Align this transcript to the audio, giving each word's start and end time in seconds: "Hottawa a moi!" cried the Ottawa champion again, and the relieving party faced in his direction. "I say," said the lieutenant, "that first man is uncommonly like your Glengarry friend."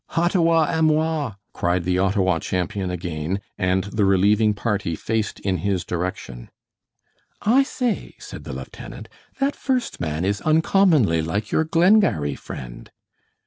"Hottawa 0.09 0.75
a 0.75 0.81
moi!" 0.81 1.33
cried 1.53 1.83
the 1.83 1.99
Ottawa 1.99 2.39
champion 2.39 2.89
again, 2.89 3.39
and 3.55 3.83
the 3.83 4.03
relieving 4.03 4.55
party 4.55 4.95
faced 4.95 5.39
in 5.41 5.57
his 5.57 5.85
direction. 5.85 6.49
"I 7.43 7.61
say," 7.61 8.15
said 8.17 8.43
the 8.43 8.53
lieutenant, 8.53 9.09
"that 9.37 9.55
first 9.55 9.99
man 10.01 10.25
is 10.25 10.41
uncommonly 10.41 11.21
like 11.21 11.51
your 11.51 11.65
Glengarry 11.65 12.33
friend." 12.33 12.89